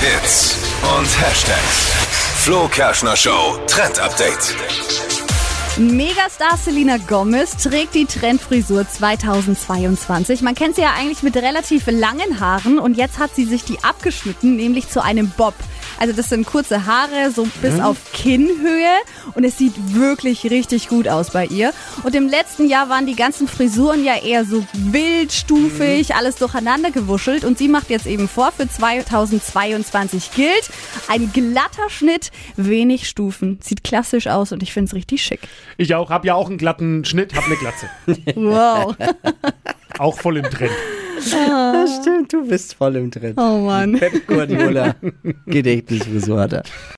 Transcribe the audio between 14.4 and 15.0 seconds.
nämlich